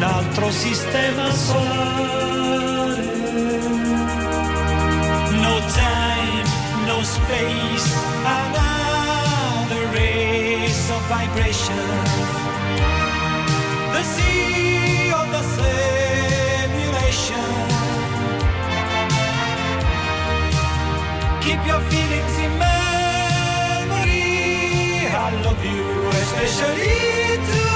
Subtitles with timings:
[0.00, 3.02] un altro sistema solare.
[5.42, 6.44] No time,
[6.86, 11.86] no space, another race of vibration.
[13.92, 16.86] The sea of the simulation.
[21.42, 24.22] Keep your feelings in memory.
[25.12, 25.84] I love you,
[26.22, 27.69] especially.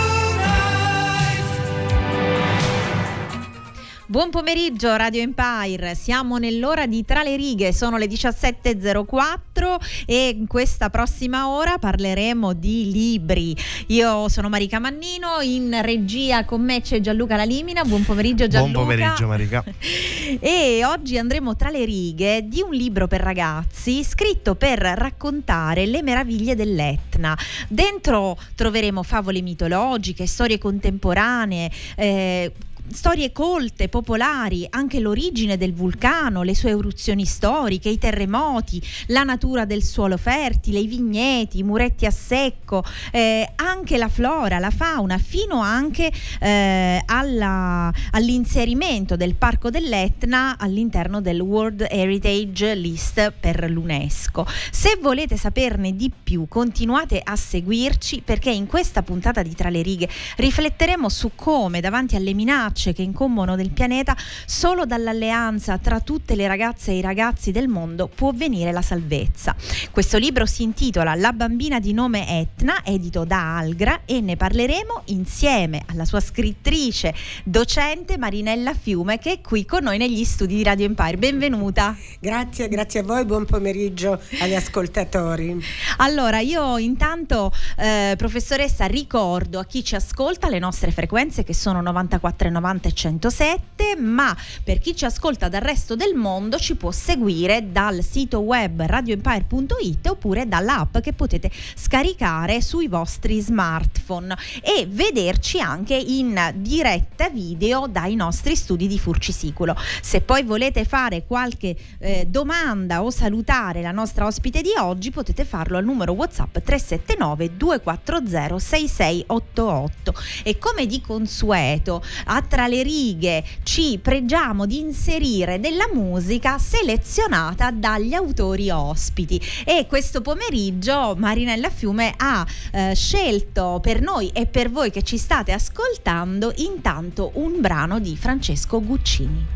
[4.15, 10.47] Buon pomeriggio Radio Empire, siamo nell'ora di Tra le righe, sono le 17.04 e in
[10.47, 13.57] questa prossima ora parleremo di libri.
[13.89, 18.85] Io sono Marica Mannino, in regia con me c'è Gianluca Lalimina, buon pomeriggio Gianluca.
[18.85, 19.65] Buon pomeriggio Marica.
[20.39, 26.03] e oggi andremo tra le righe di un libro per ragazzi scritto per raccontare le
[26.03, 27.37] meraviglie dell'Etna.
[27.67, 32.53] Dentro troveremo favole mitologiche, storie contemporanee, eh,
[32.93, 39.65] storie colte, popolari, anche l'origine del vulcano, le sue eruzioni storiche, i terremoti, la natura
[39.65, 45.19] del suolo fertile, i vigneti, i muretti a secco, eh, anche la flora, la fauna,
[45.19, 54.47] fino anche eh, alla, all'inserimento del Parco dell'Etna all'interno del World Heritage List per l'UNESCO.
[54.71, 59.83] Se volete saperne di più, continuate a seguirci perché in questa puntata di Tra le
[59.83, 66.01] righe rifletteremo su come davanti alle minacce minacce che incombono del pianeta, solo dall'alleanza tra
[66.01, 69.55] tutte le ragazze e i ragazzi del mondo può venire la salvezza.
[69.93, 75.03] Questo libro si intitola La bambina di nome Etna, edito da Algra e ne parleremo
[75.07, 77.15] insieme alla sua scrittrice,
[77.45, 81.17] docente Marinella Fiume che è qui con noi negli studi di Radio Empire.
[81.17, 81.97] Benvenuta.
[82.19, 85.63] Grazie, grazie a voi, buon pomeriggio agli ascoltatori.
[85.99, 91.81] Allora, io intanto, eh, professoressa, ricordo a chi ci ascolta le nostre frequenze che sono
[91.81, 96.77] 94 e 90 e 107, ma per chi ci ascolta dal resto del mondo ci
[96.77, 104.87] può seguire dal sito web radioempire.it oppure dall'app che potete scaricare sui vostri smartphone e
[104.89, 109.77] vederci anche in diretta video dai nostri studi di Furcisiculo.
[110.01, 115.45] Se poi volete fare qualche eh, domanda o salutare la nostra ospite di oggi potete
[115.45, 120.15] farlo al numero WhatsApp 379 240 6688
[120.45, 127.73] e come di consueto a tra le righe ci pregiamo di inserire della musica selezionata
[127.73, 134.71] dagli autori ospiti e questo pomeriggio Marinella Fiume ha eh, scelto per noi e per
[134.71, 139.47] voi che ci state ascoltando intanto un brano di Francesco Guccini.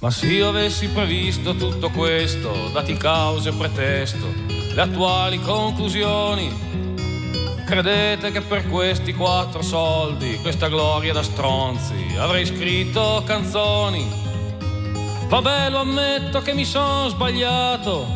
[0.00, 4.26] Ma se io avessi previsto tutto questo, dati cause e pretesto,
[4.74, 6.97] le attuali conclusioni,
[7.68, 14.10] Credete che per questi quattro soldi, questa gloria da stronzi, avrei scritto canzoni?
[15.28, 18.06] Vabbè, lo ammetto che mi sono sbagliato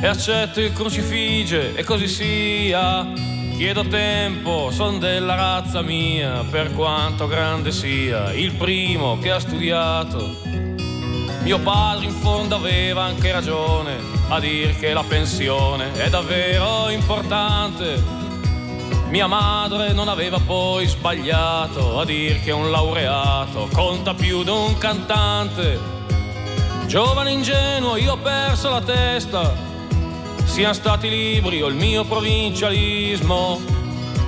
[0.00, 3.06] e accetto il crucifige e così sia.
[3.54, 10.36] Chiedo tempo, son della razza mia, per quanto grande sia, il primo che ha studiato.
[11.42, 13.94] Mio padre in fondo aveva anche ragione
[14.28, 18.23] a dir che la pensione è davvero importante
[19.14, 24.76] mia madre non aveva poi sbagliato a dir che un laureato conta più di un
[24.76, 25.78] cantante.
[26.86, 29.54] Giovane ingenuo, io ho perso la testa,
[30.42, 33.60] siano stati libri o il mio provincialismo.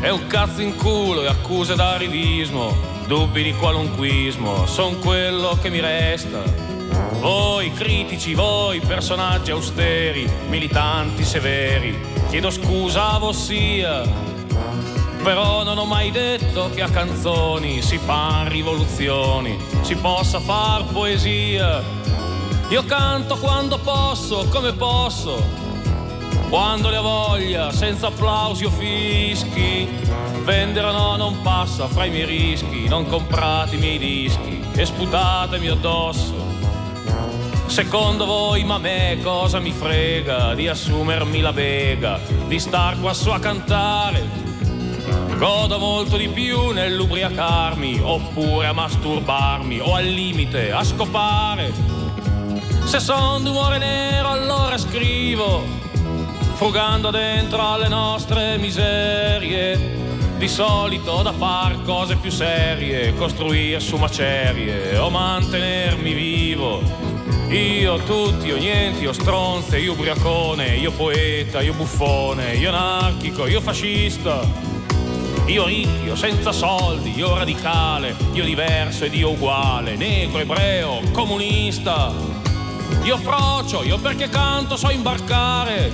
[0.01, 2.73] È un cazzo in culo e accuse d'arrivismo,
[3.09, 6.45] dubbi di qualunquismo, son quello che mi resta.
[7.19, 11.99] Voi critici, voi personaggi austeri, militanti severi,
[12.29, 14.36] chiedo scusa a vossia,
[15.27, 21.83] però non ho mai detto che a canzoni si fan rivoluzioni, si possa far poesia.
[22.69, 25.43] Io canto quando posso, come posso,
[26.49, 29.89] quando ne ho voglia, senza applausi o fischi.
[30.45, 35.67] Vendere no non passa fra i miei rischi, non comprate i miei dischi e sputatemi
[35.67, 36.35] addosso.
[37.67, 43.13] Secondo voi, ma a me cosa mi frega di assumermi la bega, di star qua
[43.13, 44.46] su a cantare?
[45.37, 51.73] Godo molto di più nell'ubriacarmi, oppure a masturbarmi, o al limite a scopare.
[52.85, 55.63] Se son d'umore nero allora scrivo,
[56.55, 60.05] frugando dentro alle nostre miserie.
[60.39, 66.81] Di solito da far cose più serie, costruire su macerie o mantenermi vivo.
[67.49, 73.61] Io tutti, io niente, io stronze, io ubriacone, io poeta, io buffone, io anarchico, io
[73.61, 74.76] fascista.
[75.47, 82.13] Io ricchio, senza soldi, io radicale, io diverso ed io uguale, negro, ebreo, comunista.
[83.05, 85.93] Io frocio, io perché canto so imbarcare.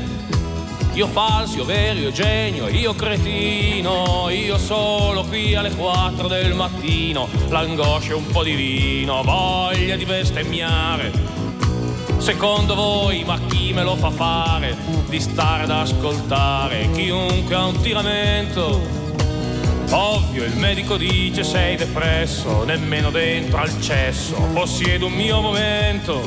[0.94, 7.28] Io falso, io vero, io genio, io cretino, io solo qui alle 4 del mattino,
[7.50, 11.12] l'angoscia e un po' di vino, voglia di bestemmiare.
[12.16, 14.76] Secondo voi, ma chi me lo fa fare
[15.08, 19.01] di stare ad ascoltare chiunque ha un tiramento?
[19.94, 26.22] Ovvio, il medico dice sei depresso, nemmeno dentro al cesso, possiedo un mio momento.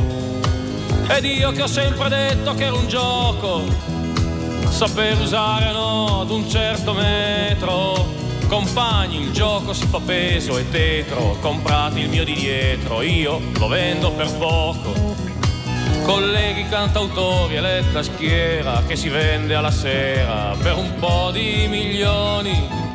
[1.09, 3.63] Ed io che ho sempre detto che era un gioco,
[4.69, 8.05] saper usare no ad un certo metro.
[8.47, 13.67] Compagni, il gioco si fa peso e tetro, comprate il mio di dietro, io lo
[13.67, 14.93] vendo per poco.
[16.03, 22.85] Colleghi cantautori, eletta schiera che si vende alla sera per un po' di milioni.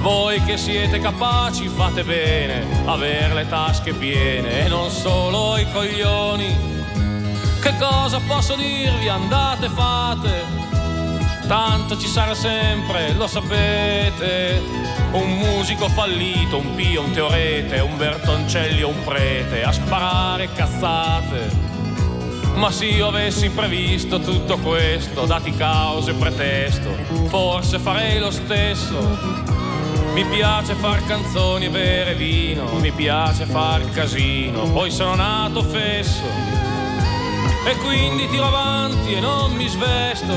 [0.00, 6.74] Voi che siete capaci fate bene, aver le tasche piene e non solo i coglioni.
[7.60, 9.08] Che cosa posso dirvi?
[9.08, 10.44] Andate, fate.
[11.48, 14.60] Tanto ci sarà sempre, lo sapete.
[15.12, 21.64] Un musico fallito, un pio, un teorete, un Bertoncelli o un prete a sparare cazzate.
[22.54, 26.90] Ma se io avessi previsto tutto questo, dati cause e pretesto,
[27.26, 29.65] forse farei lo stesso.
[30.16, 36.22] Mi piace far canzoni e bere vino, mi piace far casino, poi sono nato fesso.
[37.66, 40.32] E quindi tiro avanti e non mi svesto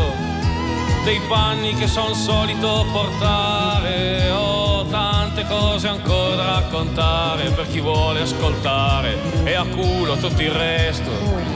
[1.05, 4.29] dei panni che son solito portare.
[4.31, 10.51] Ho tante cose ancora da raccontare per chi vuole ascoltare e a culo tutto il
[10.51, 11.48] resto.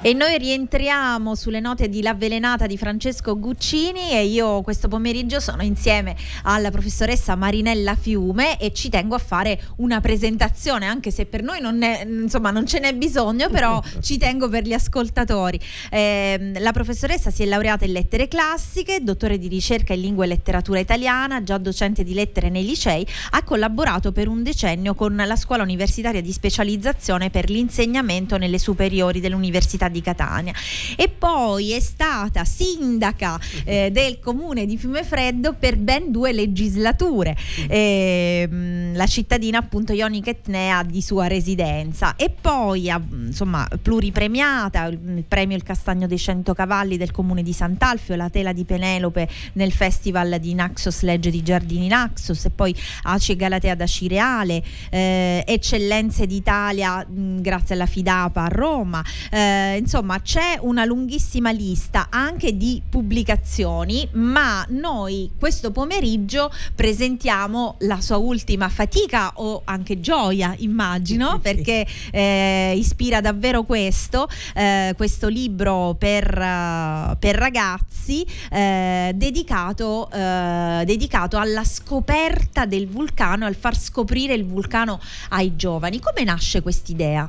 [0.00, 5.62] E noi rientriamo sulle note di L'avvelenata di Francesco Guccini e io questo pomeriggio sono
[5.62, 6.14] insieme
[6.44, 11.60] alla professoressa Marinella Fiume e ci tengo a fare una presentazione, anche se per noi
[11.60, 15.58] non, è, insomma, non ce n'è bisogno, però ci tengo per gli ascoltatori.
[15.90, 20.28] Eh, la professoressa si è laureata in lettere classiche, dottore di ricerca in lingua e
[20.28, 25.36] letteratura italiana, già docente di lettere nei licei, ha collaborato per un decennio con la
[25.36, 30.52] scuola universitaria di specializzazione per l'insegnamento nelle superiori dell'Università di di Catania.
[30.96, 37.36] E poi è stata sindaca eh, del comune di Fiumefreddo per ben due legislature,
[37.68, 38.48] eh,
[38.94, 42.14] la cittadina appunto Ionica Etnea di sua residenza.
[42.16, 48.14] E poi insomma pluripremiata, il premio Il Castagno dei Cento Cavalli del comune di Sant'Alfio,
[48.14, 53.34] la tela di Penelope nel festival di Naxos Legge di Giardini Naxos e poi Ace
[53.34, 60.58] Galatea da Cireale, eh, Eccellenze d'Italia mh, grazie alla Fidapa a Roma, eh, insomma c'è
[60.60, 69.32] una lunghissima lista anche di pubblicazioni, ma noi questo pomeriggio presentiamo la sua ultima fatica
[69.36, 77.36] o anche gioia, immagino, perché eh, ispira davvero questo, eh, questo libro per, uh, per
[77.36, 85.56] ragazzi eh, dedicato, eh, dedicato alla scoperta del vulcano, al far scoprire il vulcano ai
[85.56, 86.00] giovani.
[86.00, 87.28] Come nasce quest'idea?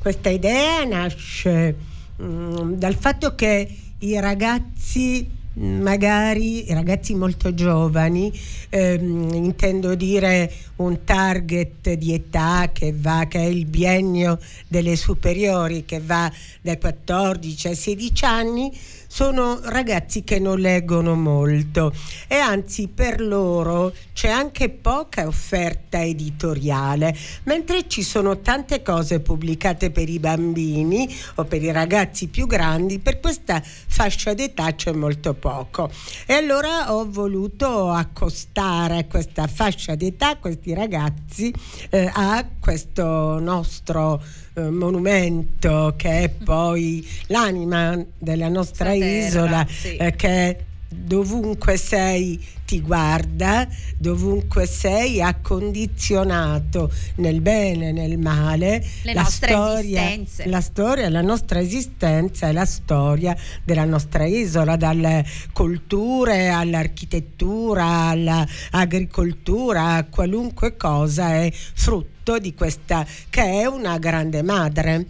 [0.00, 1.76] Questa idea nasce
[2.22, 8.32] mm, dal fatto che i ragazzi magari ragazzi molto giovani,
[8.70, 14.38] ehm, intendo dire un target di età che va, che è il biennio
[14.68, 18.72] delle superiori, che va dai 14 ai 16 anni,
[19.12, 21.92] sono ragazzi che non leggono molto
[22.28, 29.90] e anzi per loro c'è anche poca offerta editoriale, mentre ci sono tante cose pubblicate
[29.90, 35.34] per i bambini o per i ragazzi più grandi, per questa fascia d'età c'è molto
[35.34, 35.90] poco.
[36.24, 41.52] E allora ho voluto accostare questa fascia d'età, questi ragazzi,
[41.90, 49.96] eh, a questo nostro eh, monumento che è poi l'anima della nostra isola, sì.
[49.96, 53.66] eh, che dovunque sei ti guarda,
[53.96, 61.20] dovunque sei ha condizionato nel bene e nel male Le la storia, la storia, la
[61.20, 71.34] nostra esistenza e la storia della nostra isola, dalle culture all'architettura, all'agricoltura, a qualunque cosa
[71.34, 75.06] è frutto di questa che è una grande madre.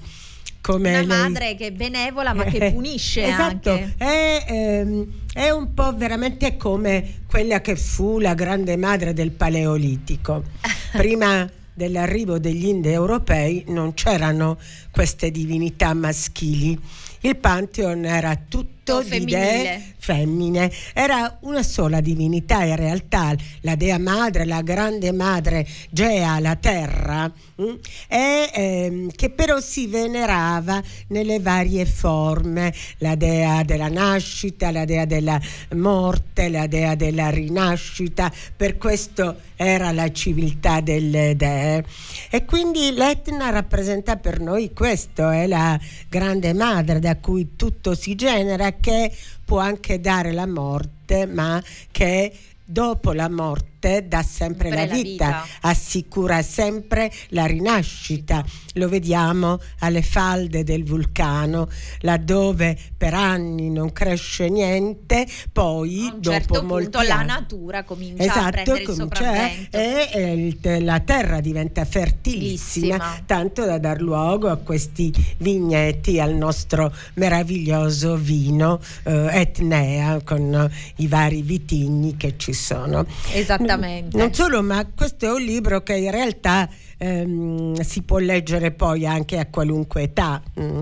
[0.61, 3.95] Come Una lei- madre che è benevola ma che punisce esatto, anche.
[3.97, 10.43] È, ehm, è un po' veramente come quella che fu la grande madre del Paleolitico.
[10.93, 14.59] Prima dell'arrivo degli indoeuropei non c'erano
[14.90, 16.79] queste divinità maschili.
[17.21, 23.76] Il Pantheon era tutto Tutto di dee femmine, era una sola divinità in realtà, la
[23.76, 27.30] dea madre, la grande madre Gea, la terra,
[27.62, 27.75] mm,
[28.09, 35.04] e, ehm, che però si venerava nelle varie forme, la dea della nascita, la dea
[35.04, 35.40] della
[35.75, 41.85] morte, la dea della rinascita, per questo era la civiltà delle dee.
[42.30, 45.78] E quindi l'Etna rappresenta per noi questo, è la
[46.09, 52.32] grande madre da cui tutto si genera, che può anche dare la morte, ma che
[52.64, 55.46] dopo la morte dà sempre Sempre la la vita, vita.
[55.62, 58.44] assicura sempre la rinascita.
[58.75, 61.68] Lo vediamo alle falde del vulcano,
[62.00, 67.84] laddove per anni non cresce niente, poi A un dopo certo molti punto la natura
[67.84, 69.76] comincia a Esatto, prendere il comincia, sopravvento.
[69.78, 70.32] e eh,
[70.76, 73.22] il- la terra diventa fertilissima, Bellissima.
[73.26, 81.06] tanto da dar luogo a questi vigneti, al nostro meraviglioso vino eh, Etnea con i
[81.06, 83.06] vari vitigni che ci sono.
[83.32, 83.68] Esattamente.
[84.16, 89.06] Non solo, ma questo è un libro che in realtà ehm, si può leggere poi
[89.06, 90.42] anche a qualunque età.
[90.60, 90.80] mm.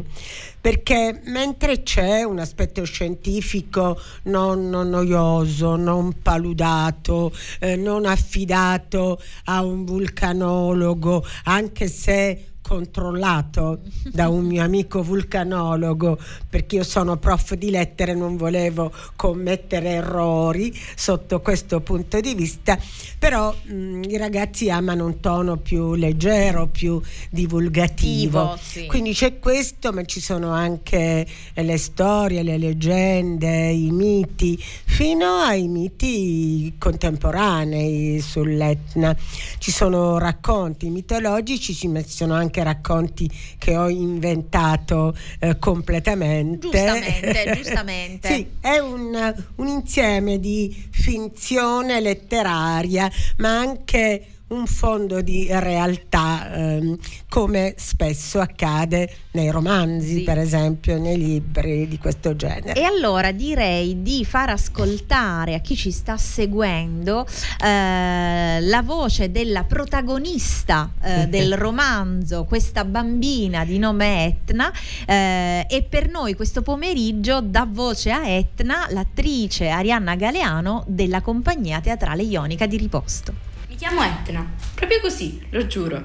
[0.61, 9.63] Perché mentre c'è un aspetto scientifico non non noioso, non paludato, eh, non affidato a
[9.63, 13.81] un vulcanologo, anche se controllato
[14.13, 16.19] da un mio amico vulcanologo
[16.51, 22.35] perché io sono prof di lettere e non volevo commettere errori sotto questo punto di
[22.35, 22.79] vista.
[23.19, 28.59] Però mh, i ragazzi amano un tono più leggero più divulgativo.
[28.61, 28.85] Sì.
[28.87, 35.69] quindi c'è questo ma ci sono anche le storie le leggende i miti fino ai
[35.69, 39.17] miti contemporanei sull'Etna.
[39.59, 48.29] Ci sono racconti mitologici ci sono anche racconti che ho inventato eh, completamente Giustamente, giustamente.
[48.29, 56.97] sì, è un, un insieme di finzione letteraria, ma anche un fondo di realtà, ehm,
[57.29, 60.23] come spesso accade nei romanzi, Sì.
[60.23, 62.73] per esempio, nei libri di questo genere.
[62.75, 67.27] E allora direi di far ascoltare a chi ci sta seguendo
[67.63, 74.73] eh, la voce della protagonista eh, del romanzo, questa bambina di nome Etna,
[75.07, 81.81] eh, e per noi questo pomeriggio dà voce a Etna l'attrice Arianna Galeano della compagnia
[81.81, 83.48] teatrale ionica di Riposto.
[83.79, 84.45] Chiamo Etna,
[84.75, 86.03] proprio così, lo giuro.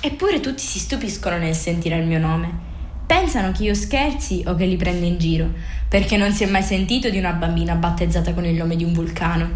[0.00, 2.52] Eppure tutti si stupiscono nel sentire il mio nome.
[3.06, 5.50] Pensano che io scherzi o che li prenda in giro,
[5.88, 8.92] perché non si è mai sentito di una bambina battezzata con il nome di un
[8.92, 9.48] vulcano.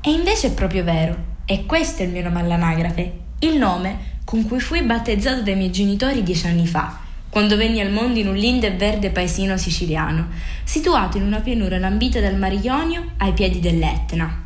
[0.00, 4.44] E invece è proprio vero, e questo è il mio nome all'anagrafe, il nome con
[4.48, 6.98] cui fui battezzato dai miei genitori dieci anni fa,
[7.28, 10.30] quando venni al mondo in un lindo e verde paesino siciliano,
[10.64, 14.41] situato in una pianura lambita dal Mar Ionio ai piedi dell'Etna.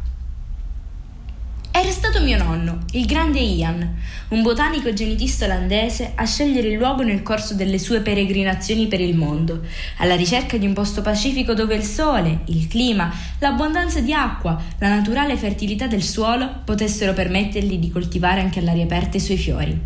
[1.79, 3.97] Era stato mio nonno, il grande Ian,
[4.29, 9.15] un botanico genetista olandese, a scegliere il luogo nel corso delle sue peregrinazioni per il
[9.15, 9.61] mondo,
[9.99, 14.89] alla ricerca di un posto pacifico dove il sole, il clima, l'abbondanza di acqua, la
[14.89, 19.79] naturale fertilità del suolo potessero permettergli di coltivare anche all'aria aperta i suoi fiori.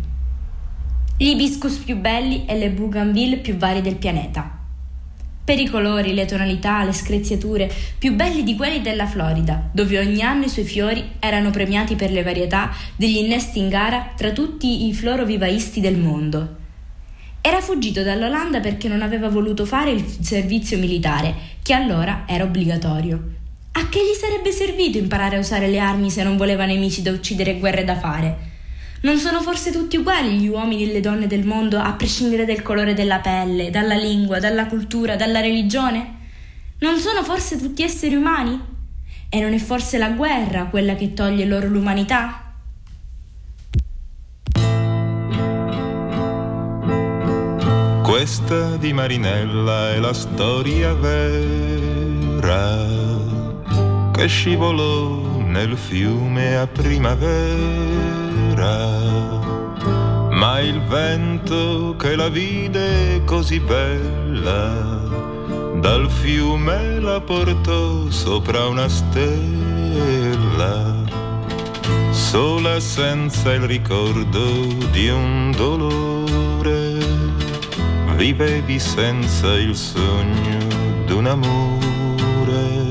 [1.17, 4.60] gli hibiscus più belli e le bougainville più varie del pianeta.
[5.43, 10.21] Per i colori, le tonalità, le screziature, più belli di quelli della Florida, dove ogni
[10.21, 14.87] anno i suoi fiori erano premiati per le varietà degli innesti in gara tra tutti
[14.87, 16.59] i florovivaisti del mondo.
[17.41, 21.33] Era fuggito dall'Olanda perché non aveva voluto fare il servizio militare,
[21.63, 23.21] che allora era obbligatorio.
[23.73, 27.09] A che gli sarebbe servito imparare a usare le armi se non voleva nemici da
[27.09, 28.50] uccidere e guerre da fare?
[29.03, 32.61] Non sono forse tutti uguali gli uomini e le donne del mondo a prescindere dal
[32.61, 36.19] colore della pelle, dalla lingua, dalla cultura, dalla religione?
[36.81, 38.59] Non sono forse tutti esseri umani?
[39.27, 42.53] E non è forse la guerra quella che toglie loro l'umanità?
[48.03, 52.77] Questa di Marinella è la storia vera
[54.11, 57.19] che scivolò nel fiume a primavera.
[60.31, 65.19] Ma il vento che la vide così bella
[65.75, 70.95] dal fiume la portò sopra una stella,
[72.11, 76.99] sola senza il ricordo di un dolore
[78.15, 80.59] vivevi senza il sogno
[81.07, 82.87] d'un amore,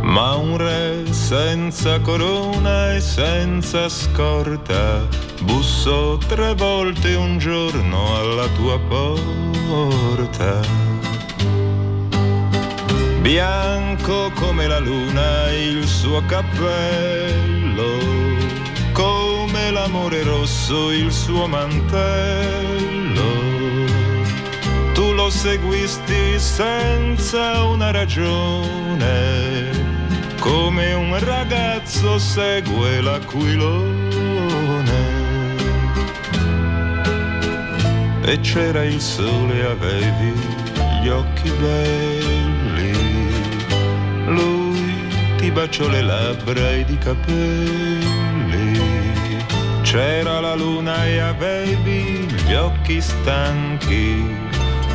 [0.00, 0.95] ma un re
[1.26, 5.04] senza corona e senza scorta
[5.42, 10.60] bussò tre volte un giorno alla tua porta.
[13.22, 17.98] Bianco come la luna il suo cappello,
[18.92, 22.86] come l'amore rosso il suo mantello
[24.96, 29.65] tu lo seguisti senza una ragione,
[30.46, 34.44] come un ragazzo segue l'aquilone.
[38.22, 40.32] E c'era il sole, avevi
[41.02, 42.92] gli occhi belli,
[44.26, 44.94] lui
[45.36, 48.14] ti baciò le labbra ed i capelli.
[49.82, 54.34] C'era la luna e avevi gli occhi stanchi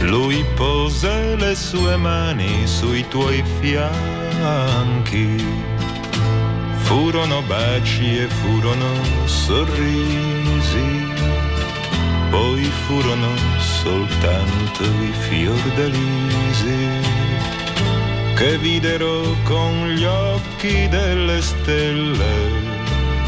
[0.02, 4.21] lui pose le sue mani sui tuoi fianchi.
[6.84, 11.14] Furono baci e furono sorrisi,
[12.30, 16.90] poi furono soltanto i fiordalisi
[18.36, 22.70] che videro con gli occhi delle stelle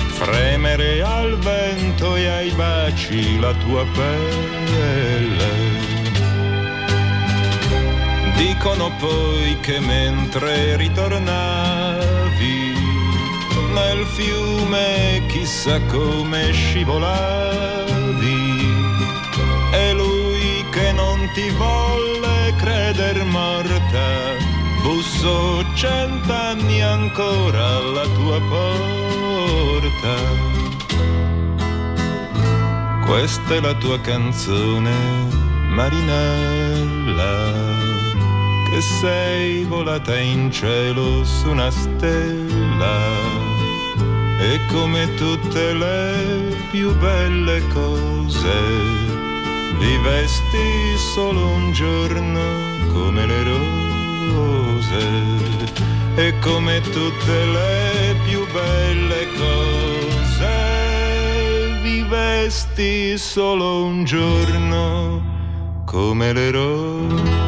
[0.08, 5.83] fremere al vento e ai baci la tua pelle.
[8.46, 12.74] Dicono poi che mentre ritornavi
[13.72, 17.88] nel fiume chissà come scivolavi
[19.72, 24.36] e lui che non ti volle creder morta
[24.82, 30.16] bussò cent'anni ancora alla tua porta.
[33.06, 34.92] Questa è la tua canzone,
[35.70, 37.73] Marinella
[38.74, 42.98] che sei volata in cielo su una stella.
[44.40, 48.52] E come tutte le più belle cose
[49.78, 52.42] vivesti solo un giorno
[52.92, 55.06] come le rose.
[56.16, 60.52] E come tutte le più belle cose
[61.84, 65.22] vivesti solo un giorno
[65.86, 67.43] come le rose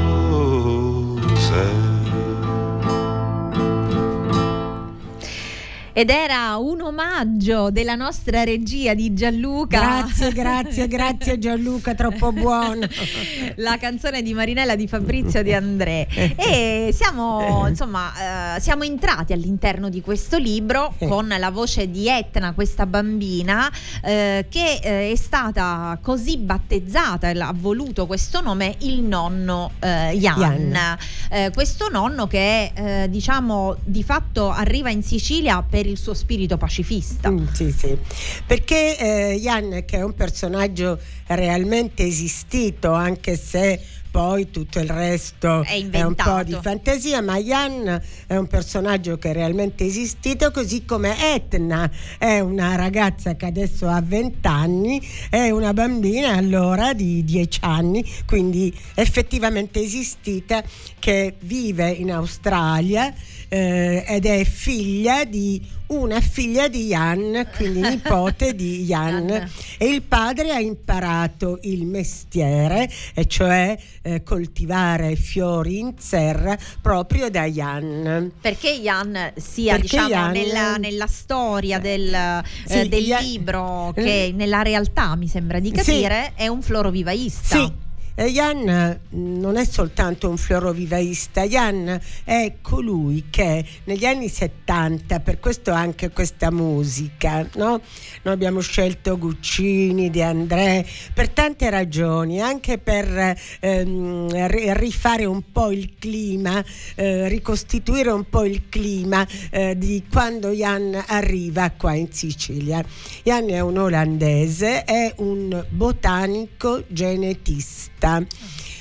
[5.97, 9.79] ed era un omaggio della nostra regia di Gianluca.
[9.79, 12.85] Grazie, grazie, grazie Gianluca, troppo buono.
[13.55, 16.05] La canzone di Marinella di Fabrizio di André.
[16.35, 22.51] E siamo, insomma, eh, siamo entrati all'interno di questo libro con la voce di Etna,
[22.51, 23.71] questa bambina
[24.03, 30.17] eh, che eh, è stata così battezzata e ha voluto questo nome il nonno eh,
[30.19, 30.97] Jan.
[31.29, 36.57] Eh, questo nonno che eh, diciamo di fatto arriva in Sicilia per il suo spirito
[36.57, 37.31] pacifista.
[37.31, 37.97] Mm, sì, sì.
[38.45, 43.81] Perché eh, Jan, che è un personaggio realmente esistito, anche se
[44.15, 49.31] poi tutto il resto È un po' di fantasia, ma Jan è un personaggio che
[49.31, 55.49] è realmente esistito, così come Etna è una ragazza che adesso ha 20 anni, è
[55.49, 60.63] una bambina allora di 10 anni, quindi effettivamente esistita,
[60.97, 63.13] che vive in Australia
[63.49, 69.49] eh, ed è figlia di una figlia di Jan, quindi nipote di Jan.
[69.77, 77.29] E il padre ha imparato il mestiere, e cioè eh, coltivare fiori in serra proprio
[77.29, 78.31] da Jan.
[78.39, 83.91] Perché Jan sia Perché diciamo Jan- nella, nella storia del, eh, Sì, del Jan- libro
[83.93, 85.73] che nella realtà mi sembra di Sì.
[85.73, 87.57] capire è un florovivaista.
[87.57, 87.83] Sì.
[88.23, 95.39] Jan eh, non è soltanto un florovivaista, Jan è colui che negli anni 70, per
[95.41, 97.81] questo anche questa musica, no?
[98.21, 105.51] noi abbiamo scelto Guccini, De André, per tante ragioni, anche per ehm, ri- rifare un
[105.51, 106.63] po' il clima,
[106.95, 112.81] eh, ricostituire un po' il clima eh, di quando Jan arriva qua in Sicilia.
[113.23, 118.04] Jan è un olandese, è un botanico genetista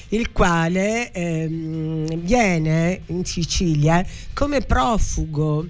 [0.09, 5.67] il quale ehm, viene in Sicilia come profugo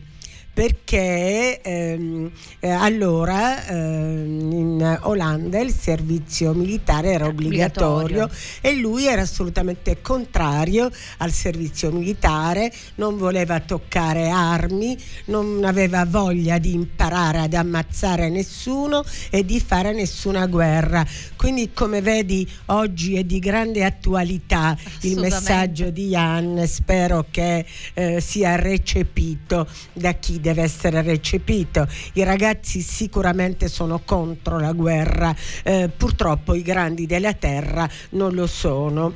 [0.54, 8.30] perché ehm, eh, allora ehm, in Olanda il servizio militare era obbligatorio, Obbligatorio.
[8.60, 10.88] e lui era assolutamente contrario
[11.18, 19.04] al servizio militare, non voleva toccare armi, non aveva voglia di imparare ad ammazzare nessuno
[19.30, 21.04] e di fare nessuna guerra.
[21.34, 28.20] Quindi come vedi oggi è di grande attualità il messaggio di Jan, spero che eh,
[28.20, 31.88] sia recepito da chi deve essere recepito.
[32.12, 38.46] I ragazzi sicuramente sono contro la guerra, eh, purtroppo i grandi della terra non lo
[38.46, 39.14] sono.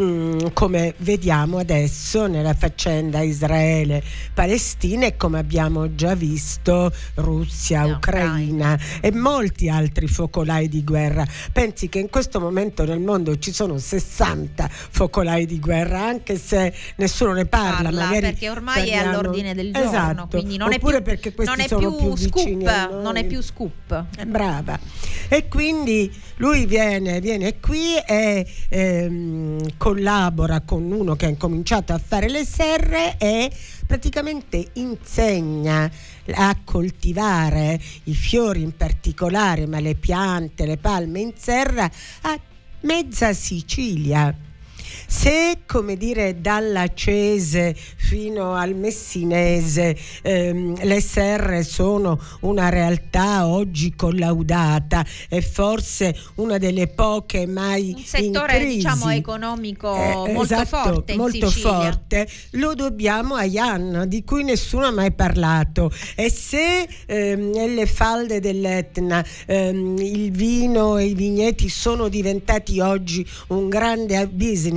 [0.00, 8.78] Mm, come vediamo adesso nella faccenda Israele-Palestina e come abbiamo già visto Russia, No, Ucraina
[9.00, 11.26] e molti altri focolai di guerra.
[11.52, 16.72] Pensi che in questo momento nel mondo ci sono 60 focolai di guerra, anche se
[16.96, 20.26] nessuno ne parla, Parla, magari perché ormai è parliamo- all'ordine del giorno, Esatto.
[20.28, 23.24] quindi non è Oppure più, perché questi non è sono più più scoop, non è
[23.24, 24.04] più scoop.
[24.16, 24.78] Eh, Brava.
[25.28, 31.98] E quindi lui viene, viene qui e ehm, collabora con uno che ha incominciato a
[31.98, 33.50] fare le serre e
[33.86, 35.90] praticamente insegna
[36.30, 42.38] a coltivare i fiori in particolare, ma le piante, le palme in serra a
[42.82, 44.47] mezza Sicilia.
[45.06, 53.94] Se, come dire, dalla Cese fino al Messinese ehm, le serre sono una realtà oggi
[53.94, 58.76] collaudata e forse una delle poche mai Un settore crisi.
[58.76, 64.86] diciamo economico Eh, molto esatto, forte molto forte, lo dobbiamo a Jan, di cui nessuno
[64.86, 65.90] ha mai parlato.
[66.14, 73.26] E se ehm, nelle falde dell'Etna ehm, il vino e i vigneti sono diventati oggi
[73.48, 74.76] un grande business,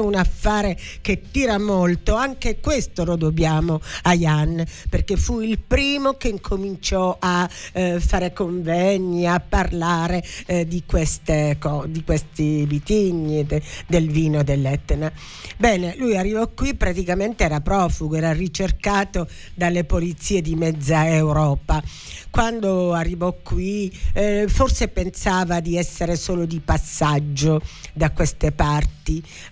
[0.00, 6.14] un affare che tira molto, anche questo lo dobbiamo a Jan, perché fu il primo
[6.14, 13.62] che incominciò a eh, fare convegni, a parlare eh, di, queste, di questi vitigni, de-
[13.86, 15.12] del vino dell'Etna.
[15.56, 21.82] Bene, lui arrivò qui, praticamente era profugo, era ricercato dalle polizie di mezza Europa.
[22.30, 27.60] Quando arrivò qui eh, forse pensava di essere solo di passaggio
[27.92, 28.99] da queste parti,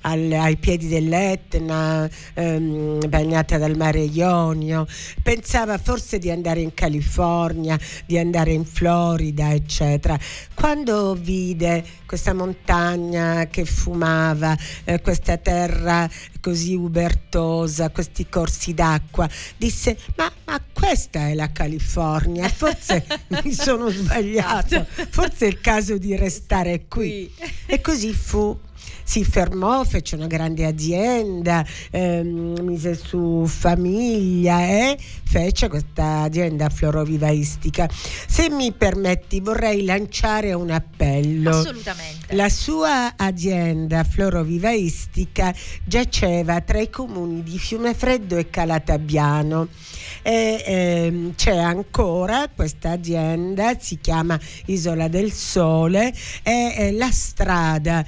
[0.02, 4.86] al- ai piedi dell'Etna, ehm, bagnata dal mare Ionio,
[5.22, 10.18] pensava forse di andare in California, di andare in Florida, eccetera.
[10.54, 16.08] Quando vide questa montagna che fumava, eh, questa terra
[16.40, 23.04] così ubertosa, questi corsi d'acqua, disse: Ma, ma questa è la California, forse
[23.44, 27.30] mi sono sbagliato, forse è il caso di restare qui.
[27.66, 28.58] E così fu.
[29.02, 37.88] Si fermò, fece una grande azienda, ehm, mise su famiglia e fece questa azienda florovivaistica.
[37.90, 41.50] Se mi permetti, vorrei lanciare un appello.
[41.50, 42.34] Assolutamente.
[42.34, 49.68] La sua azienda florovivaistica giaceva tra i comuni di Fiumefreddo e Calatabbiano
[50.22, 58.04] e ehm, c'è ancora questa azienda, si chiama Isola del Sole, è, è la strada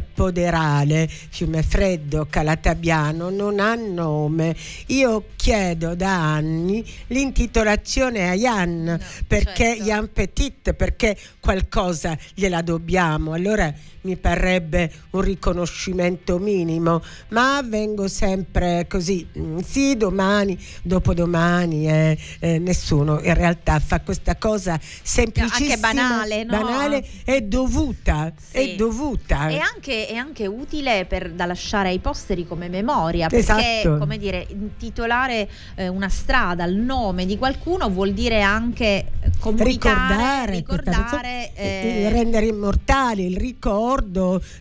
[0.00, 4.56] interpoderale Fiumefreddo Calatabiano non ha nome.
[4.86, 9.84] Io chiedo da anni l'intitolazione a Jan perché certo.
[9.84, 13.32] Jan Petit perché qualcosa gliela dobbiamo.
[13.32, 21.88] Allora mi parrebbe un riconoscimento minimo, ma vengo sempre così, mm, sì, domani, dopodomani mani
[21.88, 26.50] e eh, nessuno in realtà fa questa cosa semplicissima, Anche banale, no?
[26.58, 28.72] banale e dovuta, Sì.
[28.72, 29.48] è dovuta.
[29.48, 33.98] È anche, è anche utile per- da lasciare ai posteri come memoria, perché Esatto.
[33.98, 40.52] come dire, intitolare eh, una strada al nome di qualcuno vuol dire anche eh, comunicare,
[40.52, 43.88] ricordare, ricordare, eh, eh, rendere immortale il ricordo,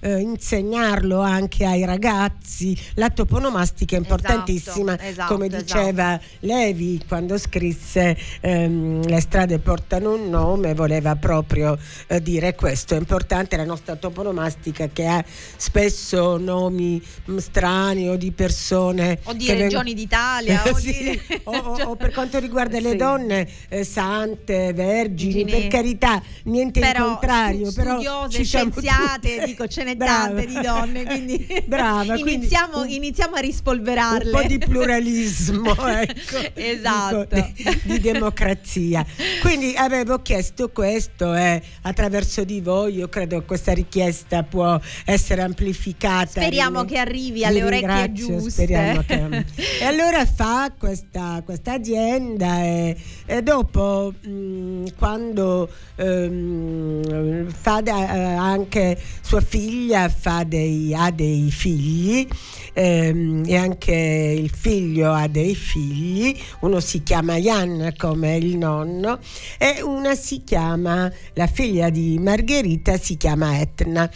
[0.02, 2.78] eh, insegnarlo anche ai ragazzi.
[2.96, 10.14] La toponomastica è importantissima, Esatto, esatto, come diceva Levi quando scrisse ehm, Le strade portano
[10.14, 12.96] un nome, voleva proprio eh, dire questo.
[12.96, 15.24] È importante la nostra toponomastica che ha
[15.58, 21.52] spesso nomi mh, strani o di persone o di regioni d'Italia o, Sì, di- o-
[21.58, 22.96] o- o per quanto riguarda le Sì.
[22.98, 25.52] donne eh, sante, vergini, Gini.
[25.52, 28.72] per carità, niente Però in contrario, però ci siamo
[29.20, 29.46] scienziate, tutte.
[29.46, 34.32] dico ce n'è tante di donne, quindi Brava, quindi iniziamo, un- iniziamo a rispolverarle.
[34.32, 37.28] un po' di pluralismo, ecco, Esatto.
[37.32, 39.06] dico, di, di democrazia.
[39.42, 45.42] Quindi avevo chiesto questo e attraverso di voi io credo che questa richiesta può essere
[45.42, 46.42] amplificata.
[46.42, 48.66] Speriamo che arrivi vi alle orecchie giuste.
[48.66, 49.46] che-
[49.80, 58.20] e allora fa questa, questa azienda e, e dopo mh, quando ehm, fa da- eh,
[58.36, 60.12] anche sua figlia
[60.46, 62.28] dei, ha dei figli
[62.74, 69.20] ehm, e anche il figlio ha dei figli, uno si chiama Jan come il nonno
[69.58, 74.10] e una si chiama, la figlia di Margherita si chiama Etna.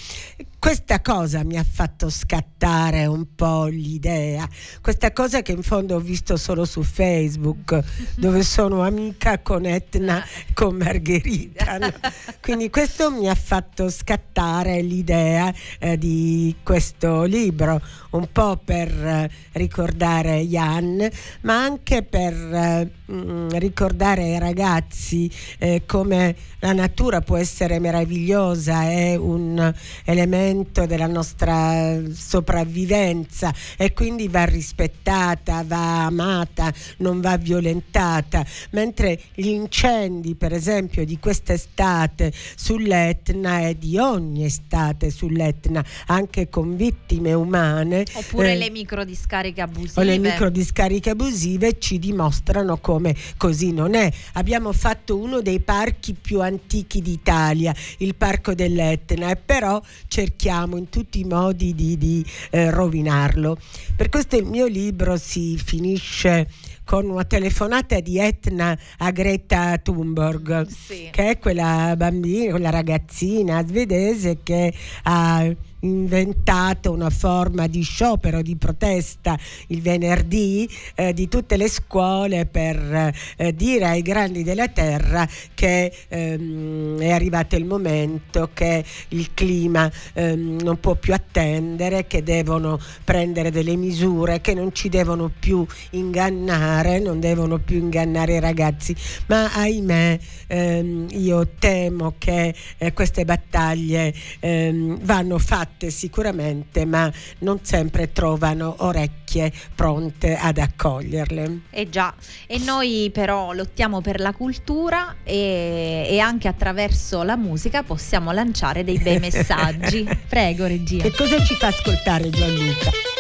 [0.64, 4.48] Questa cosa mi ha fatto scattare un po' l'idea,
[4.82, 7.84] questa cosa che in fondo ho visto solo su Facebook,
[8.16, 11.80] dove sono amica con Etna, con Margherita.
[11.80, 11.92] no?
[12.40, 19.30] Quindi questo mi ha fatto scattare l'idea eh, di questo libro, un po' per eh,
[19.52, 21.10] ricordare Jan,
[21.42, 28.84] ma anche per eh, mm, ricordare ai ragazzi eh, come la natura può essere meravigliosa,
[28.84, 29.74] è un
[30.06, 39.48] elemento della nostra sopravvivenza e quindi va rispettata, va amata, non va violentata, mentre gli
[39.48, 48.06] incendi, per esempio, di quest'estate sull'Etna e di ogni estate sull'Etna, anche con vittime umane,
[48.14, 50.00] Oppure eh, le microdiscariche abusive.
[50.00, 53.03] o le microdiscariche abusive ci dimostrano come
[53.38, 54.12] così non è.
[54.34, 60.90] Abbiamo fatto uno dei parchi più antichi d'Italia, il parco dell'Etna, e però cerchiamo in
[60.90, 63.58] tutti i modi di, di, eh, rovinarlo.
[63.96, 66.48] Per questo il mio libro si finisce
[66.86, 71.08] con una telefonata di Etna a Greta Thunberg Sì.
[71.12, 75.50] che è quella bambina, quella ragazzina svedese che ha
[75.84, 83.14] inventato una forma di sciopero, di protesta il venerdì eh, di tutte le scuole per
[83.38, 89.92] eh, dire ai grandi della terra che ehm, è arrivato il momento, che il clima
[90.14, 95.66] ehm, non può più attendere, che devono prendere delle misure, che non ci devono più
[95.92, 98.96] ingannare, non devono più ingannare i ragazzi,
[99.28, 107.60] ma ahimè ehm, io temo che eh, queste battaglie ehm, vanno fatte sicuramente, ma non
[107.64, 111.62] sempre trovano orecchie pronte ad accoglierle.
[111.70, 112.14] Eh già,
[112.48, 118.84] e noi però lottiamo per la cultura e, e anche attraverso la musica possiamo lanciare
[118.84, 120.08] dei bei messaggi.
[120.28, 121.04] Prego, regia.
[121.04, 123.13] Che cosa ci fa ascoltare Gianluca?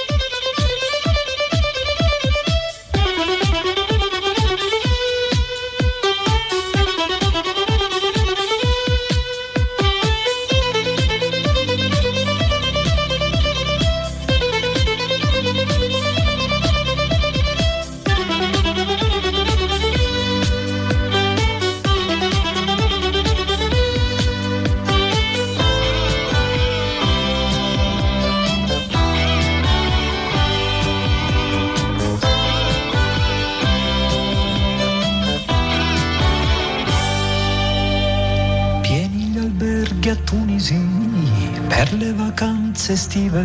[42.93, 43.43] Estive,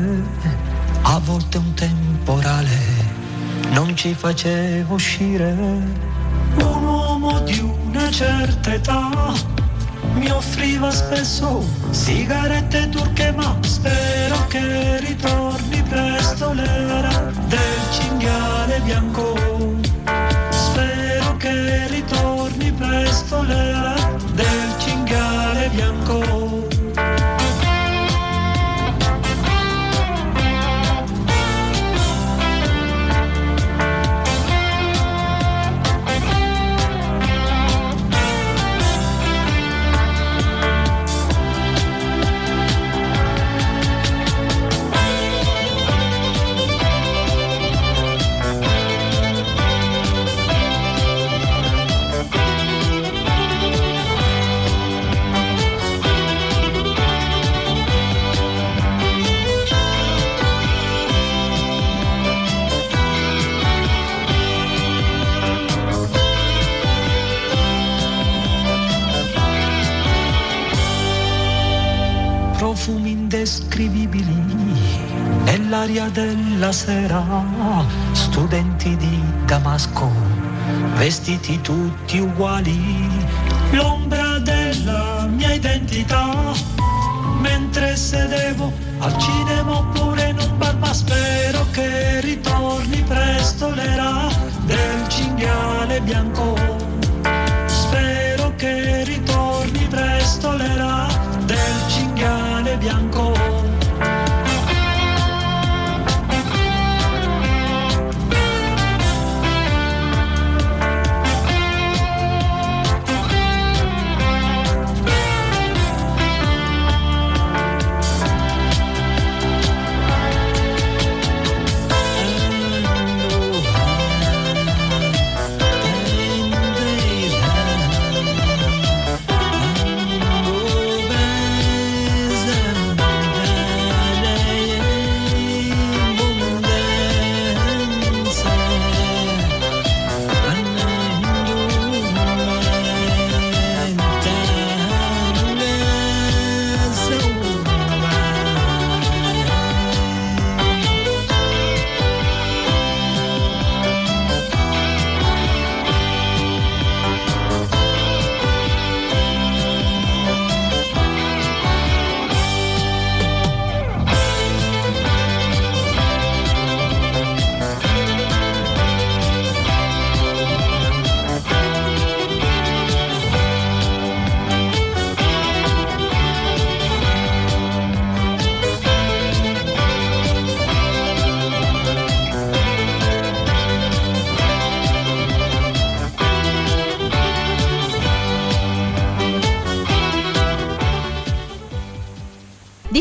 [1.02, 2.78] a volte un temporale
[3.70, 5.54] non ci faceva uscire.
[6.56, 9.32] Un uomo di una certa età
[10.14, 19.34] mi offriva spesso sigarette turche, ma spero che ritorni presto l'era del cinghiale bianco.
[20.50, 23.97] Spero che ritorni presto l'era
[75.78, 77.22] nell'aria della sera,
[78.10, 80.10] studenti di Damasco,
[80.96, 83.08] vestiti tutti uguali,
[83.70, 86.52] l'ombra della mia identità,
[87.38, 94.26] mentre sedevo al cinema oppure in un bar, ma spero che ritorni presto l'era
[94.64, 96.56] del cinghiale bianco.
[97.66, 101.17] Spero che ritorni presto l'era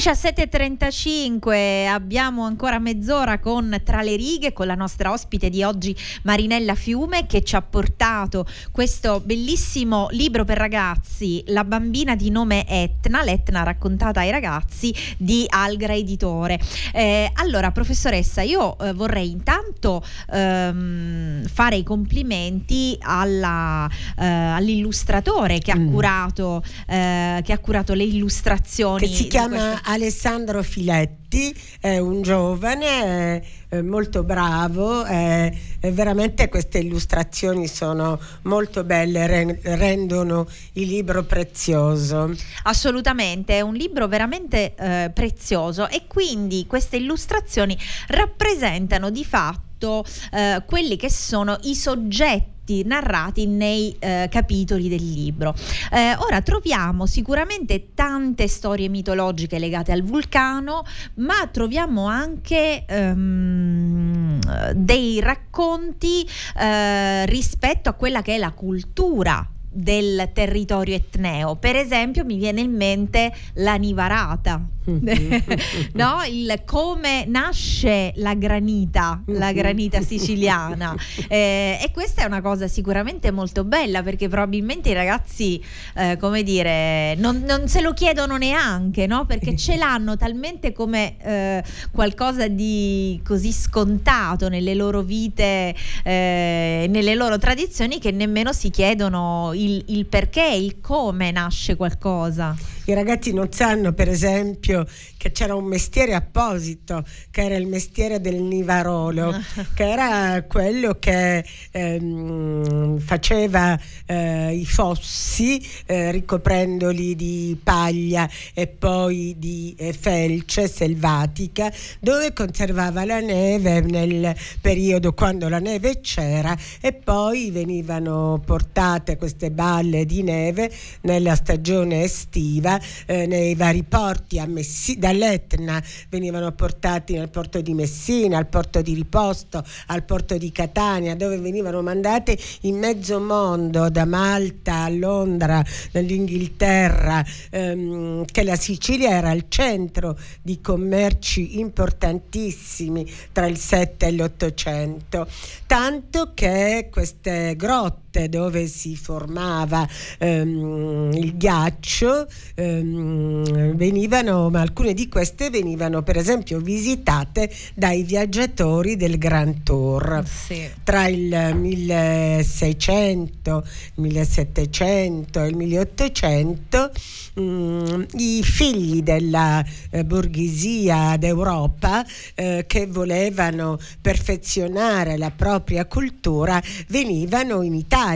[0.08, 5.94] 17.35 abbiamo ancora mezz'ora con Tra le righe con la nostra ospite di oggi
[6.24, 12.66] Marinella Fiume che ci ha portato questo bellissimo libro per ragazzi La bambina di nome
[12.70, 16.58] Etna, l'Etna raccontata ai ragazzi di Algra Editore.
[16.94, 25.72] Eh, allora professoressa io eh, vorrei intanto ehm, fare i complimenti alla, eh, all'illustratore che
[25.72, 25.92] ha, mm.
[25.92, 29.06] curato, eh, che ha curato le illustrazioni.
[29.06, 35.52] Che si chiama Alessandro Filetti è un giovane è molto bravo e
[35.92, 42.34] veramente queste illustrazioni sono molto belle, rendono il libro prezioso.
[42.64, 50.64] Assolutamente, è un libro veramente eh, prezioso e quindi queste illustrazioni rappresentano di fatto eh,
[50.66, 55.54] quelli che sono i soggetti narrati nei eh, capitoli del libro.
[55.92, 60.84] Eh, ora troviamo sicuramente tante storie mitologiche legate al vulcano,
[61.16, 66.28] ma troviamo anche ehm, dei racconti
[66.58, 71.56] eh, rispetto a quella che è la cultura del territorio etneo.
[71.56, 74.60] Per esempio mi viene in mente la Nivarata,
[75.94, 76.24] no?
[76.28, 80.96] Il come nasce la granita, la granita siciliana.
[81.28, 85.64] Eh, e questa è una cosa sicuramente molto bella perché probabilmente i ragazzi,
[85.96, 89.26] eh, come dire, non, non, se lo chiedono neanche, no?
[89.26, 97.14] Perché ce l'hanno talmente come eh, qualcosa di così scontato nelle loro vite, eh, nelle
[97.14, 102.56] loro tradizioni che nemmeno si chiedono il il, il perché, il come nasce qualcosa.
[102.90, 108.22] I ragazzi non sanno, per esempio, che c'era un mestiere apposito, che era il mestiere
[108.22, 109.36] del nivarolo,
[109.76, 119.36] che era quello che ehm, faceva eh, i fossi eh, ricoprendoli di paglia e poi
[119.38, 121.70] di eh, felce selvatica,
[122.00, 129.52] dove conservava la neve nel periodo quando la neve c'era e poi venivano portate queste
[129.52, 130.72] balle di neve
[131.02, 132.76] nella stagione estiva
[133.06, 138.94] eh, nei vari porti Messi- dall'Etna venivano portati nel porto di Messina, al porto di
[138.94, 145.64] Riposto, al porto di Catania, dove venivano mandate in mezzo mondo, da Malta a Londra,
[145.92, 154.12] dall'Inghilterra, ehm, che la Sicilia era il centro di commerci importantissimi tra il 7 e
[154.12, 155.28] l'800,
[155.66, 159.88] tanto che queste grotte grotte dove si formava
[160.18, 168.96] ehm, il ghiaccio ehm, venivano, ma alcune di queste venivano per esempio visitate dai viaggiatori
[168.96, 170.24] del Grand Tour.
[170.26, 170.66] Sì.
[170.84, 173.64] Tra il 1600,
[173.96, 176.92] il 1700 e il 1800
[177.36, 182.06] mh, i figli della eh, borghesia d'Europa
[182.36, 188.07] eh, che volevano perfezionare la propria cultura venivano in Italia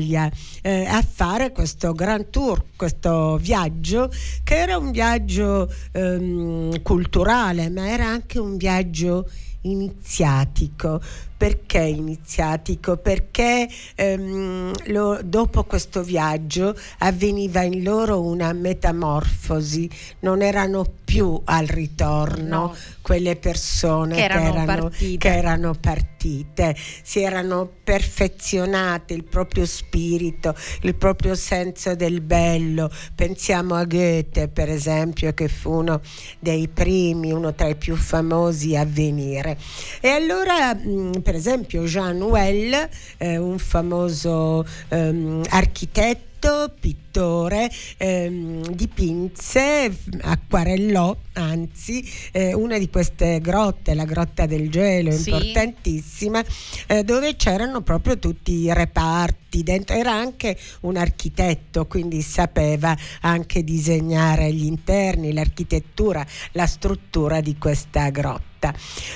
[0.62, 4.10] eh, a fare questo Grand Tour, questo viaggio
[4.44, 9.30] che era un viaggio ehm, culturale ma era anche un viaggio
[9.62, 11.02] iniziatico
[11.42, 12.98] perché iniziatico?
[12.98, 19.90] Perché ehm, lo, dopo questo viaggio avveniva in loro una metamorfosi,
[20.20, 22.76] non erano più al ritorno No.
[23.02, 25.18] quelle persone Che erano erano, partite.
[25.18, 32.90] che erano partite, si erano perfezionate il proprio spirito, il proprio senso del bello.
[33.16, 36.02] Pensiamo a Goethe, per esempio, che fu uno
[36.40, 39.58] dei primi, uno tra i più famosi a venire.
[40.00, 46.31] E allora, mh, per esempio, Jean Nouvel, eh, un famoso ehm, architetto,
[46.80, 55.30] pittore, ehm, dipinse, acquarellò, anzi, eh, una di queste grotte, la grotta del gelo, Sì.
[55.30, 56.44] importantissima,
[56.88, 59.96] eh, dove c'erano proprio tutti i reparti dentro.
[59.96, 68.10] Era anche un architetto, quindi sapeva anche disegnare gli interni, l'architettura, la struttura di questa
[68.10, 68.50] grotta.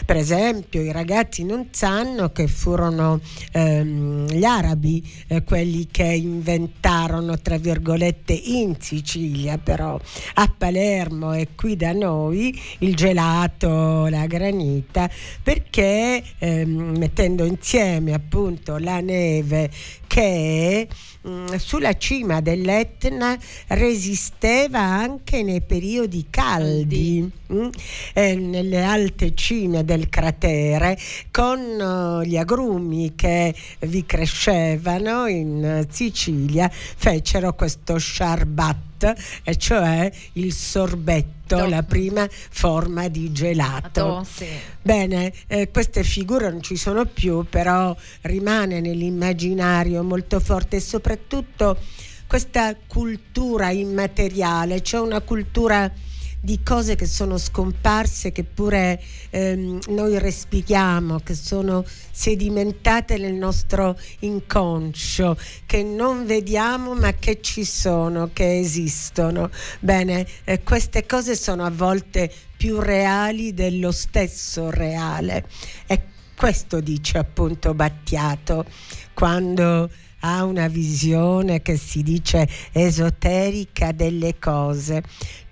[0.05, 3.21] Per esempio, i ragazzi non sanno che furono
[3.51, 9.99] ehm, gli arabi eh, quelli che inventarono, tra virgolette, in Sicilia, però
[10.35, 15.09] a Palermo e qui da noi il gelato, la granita,
[15.41, 19.69] perché ehm, mettendo insieme appunto la neve
[20.07, 20.87] che
[21.21, 23.37] mh, sulla cima dell'Etna
[23.67, 27.67] resisteva anche nei periodi caldi, mh,
[28.13, 30.97] eh, nelle alte cime del cratere,
[31.31, 38.94] con eh, gli agrumi che vi crescevano in Sicilia, fecero questo sharbat,
[39.43, 44.25] e cioè il sorbetto, Do- la prima forma di gelato.
[44.29, 44.47] Sì.
[44.81, 51.77] Bene, eh, queste figure non ci sono più, però rimane nell'immaginario molto forte e soprattutto
[52.27, 55.91] questa cultura immateriale, c'è una cultura
[56.45, 63.97] di cose che sono scomparse, che pure ehm, noi respiriamo, che sono sedimentate nel nostro
[64.19, 69.49] inconscio, che non vediamo ma che ci sono, che esistono.
[69.79, 75.47] Bene, eh, queste cose sono a volte più reali dello stesso reale.
[75.87, 75.99] E
[76.37, 78.65] questo dice appunto Battiato
[79.15, 79.89] quando
[80.25, 85.03] ha una visione che si dice esoterica delle cose.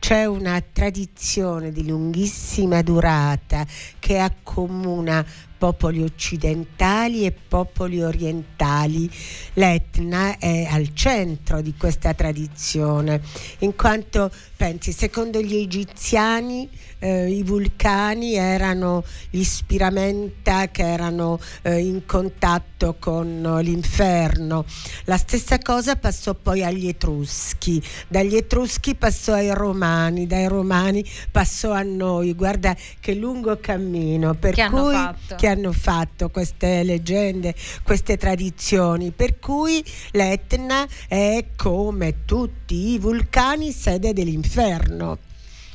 [0.04, 3.66] C'è una tradizione di lunghissima durata
[4.00, 5.26] che accomuna
[5.58, 9.10] popoli occidentali e popoli orientali.
[9.54, 13.22] L'Etna è al centro di questa tradizione,
[13.60, 14.30] in quanto,
[14.64, 22.96] pensi, secondo gli egiziani eh, i vulcani erano gli spiramenta che erano eh, in contatto
[22.98, 24.64] con eh, l'inferno.
[25.04, 31.74] La stessa cosa passò poi agli Etruschi, dagli Etruschi passò ai Romani, dai Romani passò
[31.74, 32.34] a noi.
[32.34, 35.36] Guarda che lungo cammino per Che hanno cui fatto.
[35.36, 37.54] che hanno fatto queste leggende,
[37.84, 44.53] queste tradizioni, per cui l'Etna è come tutti i vulcani sede dell'inferno.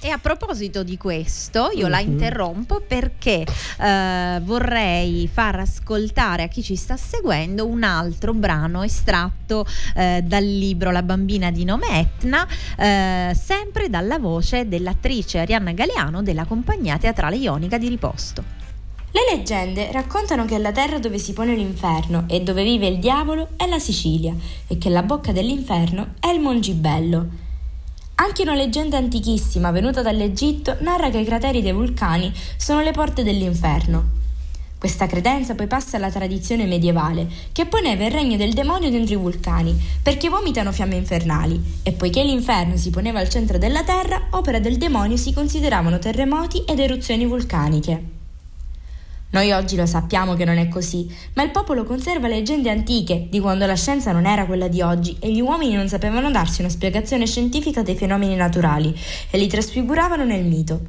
[0.01, 2.09] E a proposito di questo, io la Mhm.
[2.09, 3.45] interrompo perché
[3.81, 9.67] eh, vorrei far ascoltare a chi ci sta seguendo un altro brano estratto
[9.97, 16.23] eh, dal libro La bambina di nome Etna, eh, sempre dalla voce dell'attrice Arianna Galeano
[16.23, 18.45] della compagnia teatrale ionica di Riposto.
[19.11, 23.49] Le leggende raccontano che la terra dove si pone l'inferno e dove vive il diavolo
[23.57, 24.33] è la Sicilia
[24.69, 27.47] e che la bocca dell'inferno è il Mongibello.
[28.21, 33.23] Anche una leggenda antichissima venuta dall'Egitto narra che i crateri dei vulcani sono le porte
[33.23, 34.17] dell'inferno.
[34.77, 39.19] Questa credenza poi passa alla tradizione medievale, che poneva il regno del demonio dentro i
[39.19, 44.59] vulcani, perché vomitano fiamme infernali, e poiché l'inferno si poneva al centro della terra, opera
[44.59, 48.18] del demonio si consideravano terremoti ed eruzioni vulcaniche.
[49.31, 53.41] Noi oggi lo sappiamo che non è così, ma il popolo conserva leggende antiche di
[53.41, 56.71] quando la scienza non era quella di oggi e gli uomini non sapevano darsi una
[56.71, 58.99] spiegazione scientifica dei fenomeni naturali
[59.31, 60.81] e li trasfiguravano nel mito.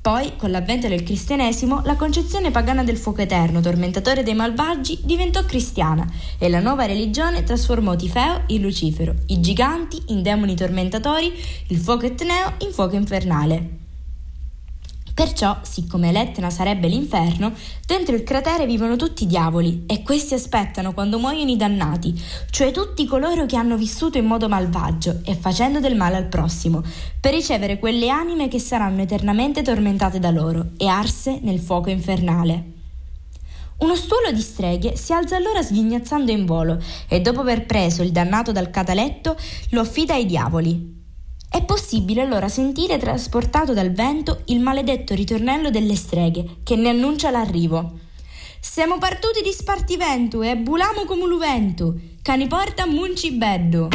[0.00, 5.44] Poi, con l'avvento del cristianesimo, la concezione pagana del fuoco eterno, tormentatore dei malvagi, diventò
[5.44, 11.30] cristiana e la nuova religione trasformò Tifeo in Lucifero, i giganti in demoni tormentatori,
[11.66, 13.79] il fuoco etneo in fuoco infernale.
[15.20, 17.52] Perciò, siccome l'Etna sarebbe l'inferno,
[17.84, 22.18] dentro il cratere vivono tutti i diavoli e questi aspettano quando muoiono i dannati,
[22.48, 26.82] cioè tutti coloro che hanno vissuto in modo malvagio e facendo del male al prossimo,
[27.20, 32.72] per ricevere quelle anime che saranno eternamente tormentate da loro e arse nel fuoco infernale.
[33.80, 38.10] Uno stuolo di streghe si alza allora sghignazzando in volo e dopo aver preso il
[38.10, 39.36] dannato dal cataletto
[39.72, 40.99] lo affida ai diavoli.
[41.52, 47.30] È possibile allora sentire trasportato dal vento il maledetto ritornello delle streghe che ne annuncia
[47.30, 47.98] l'arrivo.
[48.60, 53.88] Siamo partuti di spartivento e bulamo come l'uvento, cani porta munci beddo.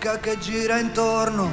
[0.00, 1.50] Musica che gira intorno,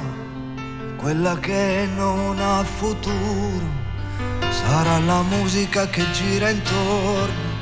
[0.96, 3.66] quella che non ha futuro,
[4.48, 7.56] sarà la musica che gira intorno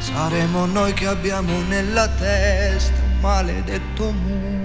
[0.00, 4.57] saremo noi che abbiamo nella testa un maledetto muro.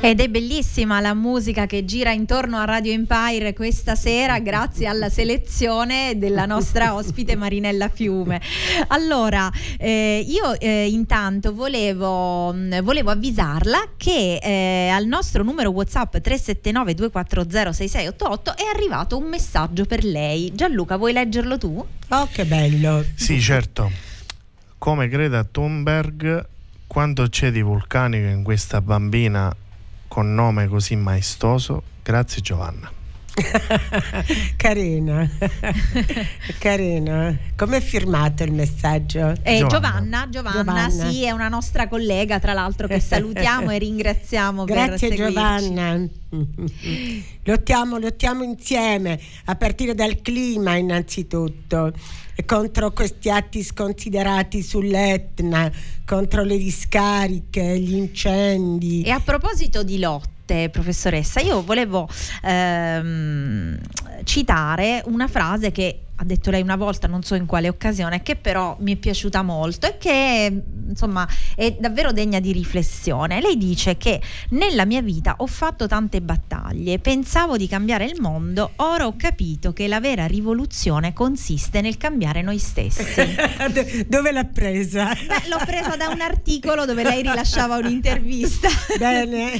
[0.00, 5.08] Ed è bellissima la musica che gira intorno a Radio Empire questa sera grazie alla
[5.08, 8.40] selezione della nostra ospite Marinella Fiume.
[8.86, 16.18] Allora, eh, io eh, intanto volevo, mh, volevo, avvisarla che eh, al nostro numero WhatsApp
[16.18, 20.52] 379 240 6688 è arrivato un messaggio per lei.
[20.54, 21.84] Gianluca, vuoi leggerlo tu?
[22.08, 23.04] Oh, che bello!
[23.16, 23.90] Sì, certo.
[24.78, 26.46] Come Greta Thunberg,
[26.86, 29.52] quanto c'è di vulcanico in questa bambina
[30.08, 31.82] con nome così maestoso.
[32.02, 32.90] Grazie Giovanna.
[34.56, 35.28] carina,
[36.58, 37.36] carina.
[37.56, 39.34] Come è firmato il messaggio?
[39.42, 39.68] Eh, Giovanna.
[39.68, 45.08] Giovanna, Giovanna, Giovanna, sì, è una nostra collega, tra l'altro, che salutiamo e ringraziamo Grazie
[45.08, 46.08] per Giovanna.
[47.44, 51.92] lottiamo, lottiamo insieme, a partire dal clima innanzitutto
[52.44, 55.70] contro questi atti sconsiderati sull'Etna,
[56.04, 59.02] contro le discariche, gli incendi.
[59.02, 62.08] E a proposito di lotte, professoressa, io volevo
[62.42, 63.78] ehm,
[64.24, 68.34] citare una frase che ha detto lei una volta, non so in quale occasione, che
[68.34, 73.40] però mi è piaciuta molto e che insomma è davvero degna di riflessione.
[73.40, 78.72] Lei dice che nella mia vita ho fatto tante battaglie, pensavo di cambiare il mondo,
[78.76, 83.36] ora ho capito che la vera rivoluzione consiste nel cambiare noi stessi.
[84.08, 85.14] dove l'ha presa?
[85.14, 88.68] Beh, l'ho presa da un articolo dove lei rilasciava un'intervista.
[88.98, 89.52] bene,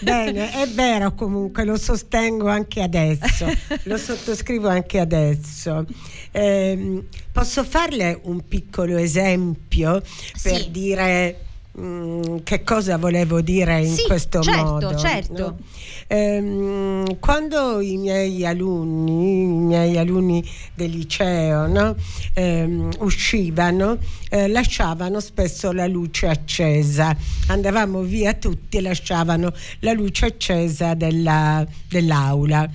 [0.00, 3.46] bene, è vero comunque, lo sostengo anche adesso,
[3.84, 5.83] lo sottoscrivo anche adesso.
[6.30, 10.02] Eh, posso farle un piccolo esempio
[10.42, 10.70] per sì.
[10.70, 11.40] dire
[11.78, 14.96] mm, che cosa volevo dire in sì, questo certo, modo?
[14.96, 15.32] Certo.
[15.32, 15.58] No?
[16.06, 21.96] Ehm, quando i miei alunni, i miei alunni del liceo no?
[22.34, 23.98] ehm, uscivano,
[24.30, 27.16] eh, lasciavano spesso la luce accesa.
[27.48, 32.68] Andavamo via tutti e lasciavano la luce accesa della, dell'aula.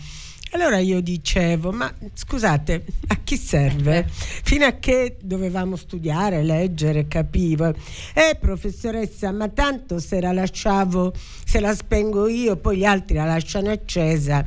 [0.52, 4.08] Allora io dicevo, ma scusate, a chi serve?
[4.10, 7.72] Fino a che dovevamo studiare, leggere, capivo.
[8.14, 11.14] Eh, professoressa, ma tanto se la lasciavo,
[11.46, 14.44] se la spengo io, poi gli altri la lasciano accesa.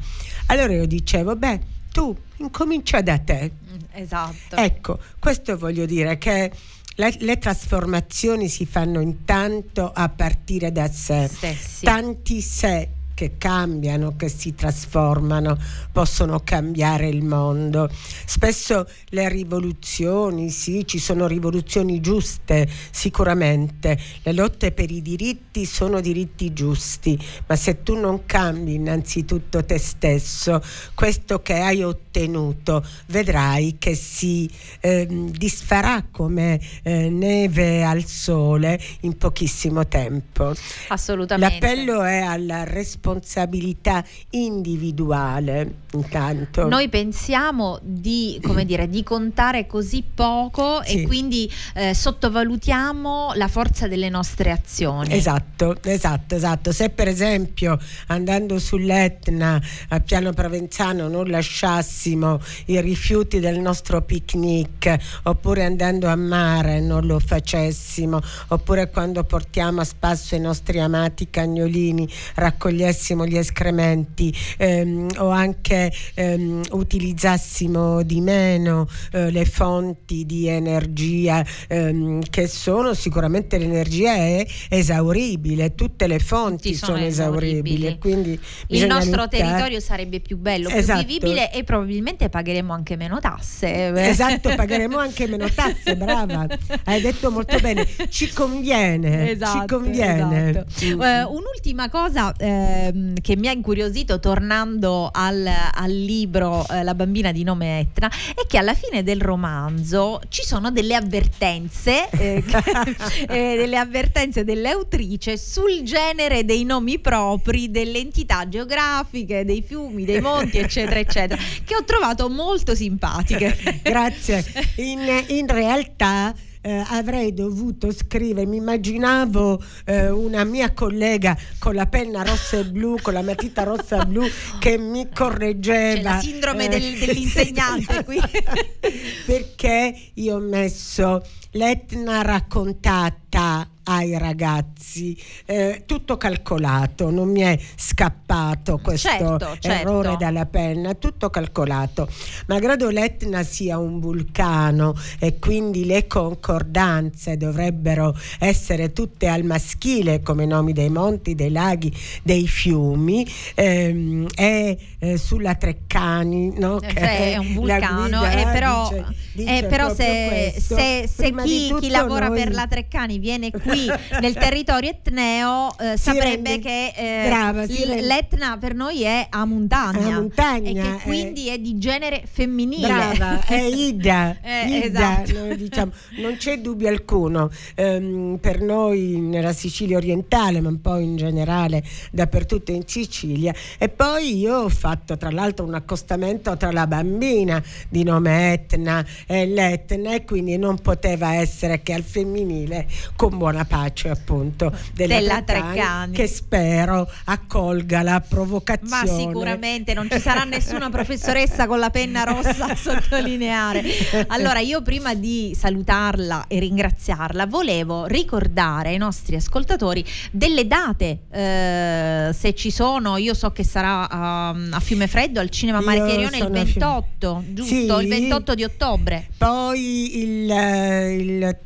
[0.46, 1.60] Allora io dicevo, beh,
[1.92, 3.52] tu incomincia da te.
[3.52, 4.56] Mm, esatto.
[4.56, 6.50] Ecco, questo voglio dire che
[6.96, 11.28] le, le, trasformazioni si fanno intanto a partire da sé.
[11.28, 11.84] Stessi.
[11.84, 12.88] Tanti sé
[13.22, 15.56] che cambiano, che si trasformano,
[15.92, 17.88] possono cambiare il mondo.
[18.26, 23.96] Spesso le rivoluzioni, sì, ci sono rivoluzioni giuste, sicuramente.
[24.24, 27.16] Le lotte per i diritti sono diritti giusti,
[27.46, 30.60] ma se tu non cambi innanzitutto te stesso,
[30.94, 34.50] questo che hai ottenuto, vedrai che si
[34.80, 40.52] eh, disfarà come eh, neve al sole in pochissimo tempo.
[40.88, 41.60] Assolutamente.
[41.60, 46.66] L'appello è alla responsabilità responsabilità individuale intanto.
[46.68, 51.02] Noi pensiamo di, come dire, di contare così poco sì.
[51.02, 55.12] e quindi eh, sottovalutiamo la forza delle nostre azioni.
[55.12, 56.72] Esatto, esatto, esatto.
[56.72, 65.20] Se per esempio andando sull'Etna al piano provenzano non lasciassimo i rifiuti del nostro picnic
[65.24, 71.28] oppure andando a mare non lo facessimo oppure quando portiamo a spasso i nostri amati
[71.28, 80.26] cagnolini raccogliessimo togliessimo gli escrementi ehm, o anche ehm, utilizzassimo di meno eh, le fonti
[80.26, 87.06] di energia ehm, che sono sicuramente l'energia è esauribile, tutte le fonti Tutti sono, sono
[87.06, 88.38] esauribili, e quindi
[88.68, 89.42] il nostro luttare.
[89.42, 91.04] territorio sarebbe più bello, esatto.
[91.04, 94.00] più vivibile e probabilmente pagheremo anche meno tasse.
[94.12, 96.46] Esatto, pagheremo anche meno tasse, brava.
[96.84, 100.50] Hai detto molto bene, ci conviene, esatto, ci conviene.
[100.50, 101.30] Esatto.
[101.30, 106.94] Uh, un'ultima cosa eh, Ehm, che mi ha incuriosito tornando al, al libro eh, La
[106.94, 112.42] bambina di nome Etna è che alla fine del romanzo ci sono delle avvertenze, eh,
[113.28, 120.20] eh, delle avvertenze dell'autrice sul genere dei nomi propri delle entità geografiche, dei fiumi, dei
[120.20, 123.56] monti, eccetera, eccetera, che ho trovato molto simpatiche.
[123.82, 124.44] Grazie.
[124.76, 131.86] In, in realtà eh, avrei dovuto scrivere, mi immaginavo eh, una mia collega con la
[131.86, 134.24] penna rossa e blu, con la matita rossa e blu
[134.58, 135.82] che mi correggeva.
[135.94, 138.20] C'è la sindrome del, eh, dell'insegnante qui.
[139.26, 145.16] perché io ho messo l'Etna raccontata ai ragazzi,
[145.46, 149.68] eh, tutto calcolato, non mi è scappato questo Certo, certo.
[149.68, 152.08] errore dalla penna, tutto calcolato.
[152.46, 160.46] Malgrado l'Etna sia un vulcano e quindi le concordanze dovrebbero essere tutte al maschile come
[160.46, 166.80] nomi dei monti, dei laghi, dei fiumi, ehm, è eh, sulla Treccani, no?
[166.80, 171.08] Eh, cioè, è un vulcano, guida eh, però, dice- eh, dice però proprio se, se-
[171.12, 173.60] se chi, chi lavora noi- per la Treccani viene qui
[174.20, 179.02] nel territorio etneo eh, saprebbe rende- che eh, brava, si l- rende- l'Etna per noi
[179.02, 180.98] è a montagna, A montagna, e che eh.
[181.02, 182.86] quindi è di genere femminile.
[182.88, 185.54] Brava, è Ida, Eh, Ida, esatto.
[185.54, 187.50] diciamo, non c'è dubbio alcuno.
[187.74, 193.54] Ehm, per noi nella Sicilia orientale, ma un po' in generale dappertutto in Sicilia.
[193.78, 199.04] E poi io ho fatto tra l'altro un accostamento tra la bambina di nome Etna
[199.26, 205.14] e l'Etna e quindi non poteva essere che al femminile con buona pace appunto della,
[205.16, 206.12] Della Treccani, Treccani.
[206.14, 209.10] che spero accolga la provocazione.
[209.10, 213.82] Ma sicuramente non ci sarà nessuna professoressa con la penna rossa a sottolineare.
[214.28, 222.30] Allora, io prima di salutarla e ringraziarla, volevo ricordare ai nostri ascoltatori delle date, eh,
[222.32, 226.36] se ci sono, io so che sarà um, a Fiume Freddo al Cinema Io Marcherione
[226.36, 227.98] il sono a Fiume- 28, giusto?
[227.98, 228.02] Sì.
[228.02, 229.28] Il 28 di ottobre.
[229.36, 231.56] Poi il, eh, il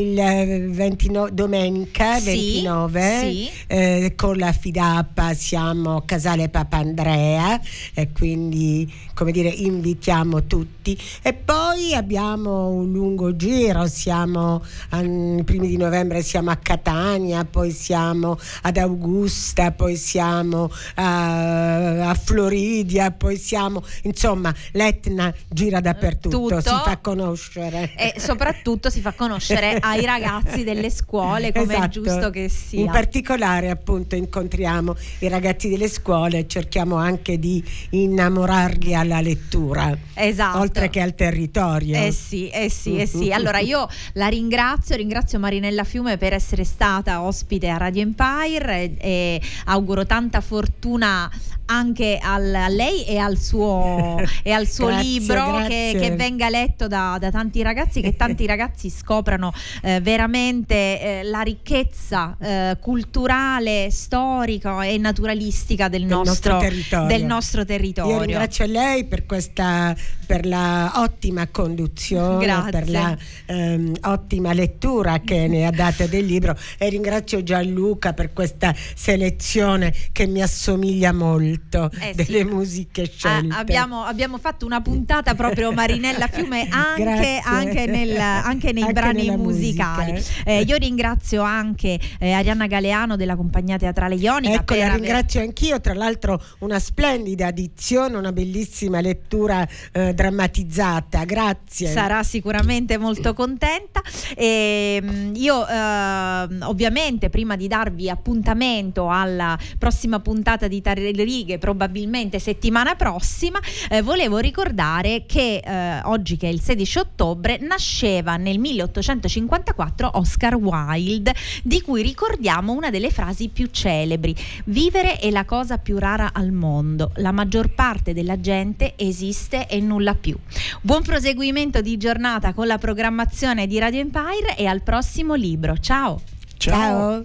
[0.00, 2.24] il eh, 29 domenica Sì,
[2.62, 3.50] 29 sì.
[3.66, 7.60] eh, con la Fidapa siamo a Casale Papandrea
[7.94, 15.66] e quindi come dire invitiamo tutti e poi abbiamo un lungo giro siamo ai primi
[15.66, 23.36] di novembre siamo a Catania poi siamo ad Augusta poi siamo a, a Floridia poi
[23.36, 26.60] siamo insomma l'Etna gira dappertutto Tutto.
[26.60, 32.02] si fa conoscere E soprattutto si fa conoscere ai ragazzi delle scuole come è Esatto.
[32.02, 32.80] giusto che sia.
[32.80, 39.96] In particolare, appunto, incontriamo i ragazzi delle scuole e cerchiamo anche di innamorarli alla lettura,
[40.14, 40.58] Esatto.
[40.58, 41.96] oltre che al territorio.
[41.96, 43.32] Eh sì, eh sì, eh sì.
[43.38, 48.96] Allora io la ringrazio, ringrazio Marinella Fiume per essere stata ospite a Radio Empire e,
[48.98, 51.30] e auguro tanta fortuna
[51.70, 55.98] anche al- a lei e al suo, e al suo Grazie, libro che, grazie.
[55.98, 59.52] che venga letto da, da tanti ragazzi, che tanti ragazzi scoprano
[59.82, 67.06] eh, veramente eh, la ricchezza eh, culturale, storica e naturalistica del, Del nostro nostro, territorio.
[67.06, 68.14] del nostro territorio.
[68.14, 69.94] Io ringrazio lei per questa
[70.28, 72.70] per la ottima conduzione, Grazie.
[72.70, 73.16] per la
[73.46, 79.94] ehm, ottima lettura che ne ha data del libro e ringrazio Gianluca per questa selezione
[80.12, 81.57] che mi assomiglia molto
[82.00, 82.24] Eh sì.
[82.24, 83.54] delle musiche Ah, scelte.
[83.54, 89.30] abbiamo, abbiamo fatto una puntata proprio Marinella Fiume anche, anche nel- anche nei Anche brani
[89.36, 90.12] musicali.
[90.12, 90.42] musica.
[90.44, 94.54] Eh, io ringrazio anche eh, Arianna Galeano della compagnia teatrale Ionica.
[94.60, 101.24] Ecco, la aver- ringrazio anch'io, tra l'altro una splendida addizione, una bellissima lettura eh, drammatizzata,
[101.24, 101.90] grazie.
[101.90, 104.00] Sarà sicuramente molto contenta.
[104.36, 111.12] E, mm, io ehm, ovviamente prima di darvi appuntamento alla prossima puntata di Tare le
[111.48, 117.58] righe, probabilmente settimana prossima, eh, volevo ricordare che eh, oggi che è il 16 ottobre
[117.58, 124.36] nasceva nel 1854 Oscar Wilde, di cui ricordiamo una delle frasi più celebri.
[124.66, 129.80] Vivere è la cosa più rara al mondo, la maggior parte della gente esiste e
[129.80, 130.36] nulla più.
[130.82, 135.78] Buon proseguimento di giornata con la programmazione di Radio Empire e al prossimo libro.
[135.78, 136.20] Ciao!
[136.58, 137.24] Ciao.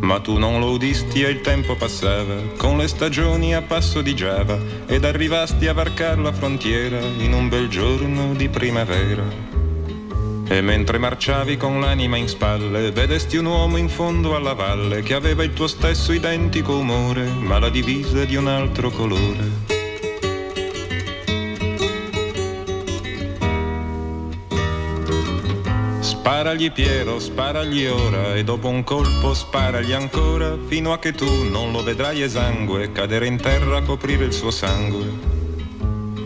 [0.00, 4.14] Ma tu non lo udisti e il tempo passava, con le stagioni a passo di
[4.14, 9.22] Giava, ed arrivasti a varcar la frontiera in un bel giorno di primavera.
[10.48, 15.14] E mentre marciavi con l'anima in spalle, vedesti un uomo in fondo alla valle che
[15.14, 19.69] aveva il tuo stesso identico umore, ma la divisa di un altro colore.
[26.20, 31.72] Sparagli Piero, sparagli ora e dopo un colpo sparagli ancora fino a che tu non
[31.72, 35.06] lo vedrai esangue cadere in terra a coprire il suo sangue.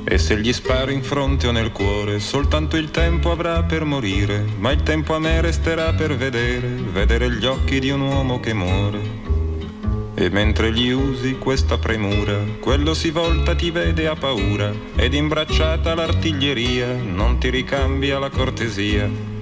[0.03, 4.45] E se gli sparo in fronte o nel cuore, soltanto il tempo avrà per morire,
[4.59, 8.53] ma il tempo a me resterà per vedere, vedere gli occhi di un uomo che
[8.53, 8.99] muore.
[10.17, 15.95] E mentre gli usi questa premura, quello si volta ti vede a paura, ed imbracciata
[15.95, 19.34] l'artiglieria non ti ricambia la cortesia.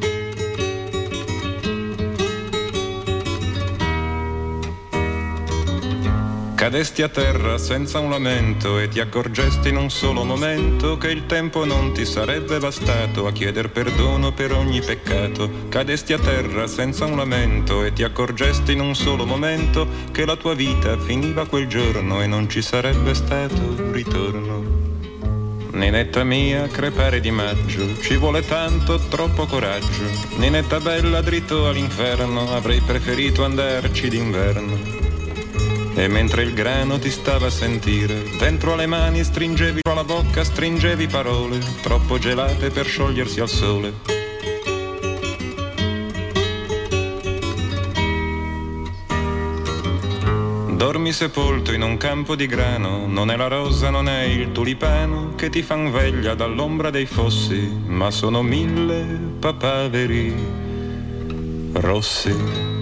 [6.73, 11.27] Cadesti a terra senza un lamento e ti accorgesti in un solo momento che il
[11.27, 15.69] tempo non ti sarebbe bastato a chieder perdono per ogni peccato.
[15.69, 20.35] Cadesti a terra senza un lamento e ti accorgesti in un solo momento che la
[20.35, 24.65] tua vita finiva quel giorno e non ci sarebbe stato ritorno.
[25.73, 30.09] Ninetta mia, crepare di maggio, ci vuole tanto, troppo coraggio.
[30.37, 35.02] Ninetta bella, dritto all'inferno, avrei preferito andarci d'inverno.
[35.95, 41.07] E mentre il grano ti stava a sentire, dentro alle mani stringevi alla bocca, stringevi
[41.07, 44.21] parole, troppo gelate per sciogliersi al sole.
[50.77, 55.35] Dormi sepolto in un campo di grano, non è la rosa, non è il tulipano
[55.37, 59.05] che ti fan veglia dall'ombra dei fossi, ma sono mille
[59.39, 60.35] papaveri
[61.75, 62.82] rossi.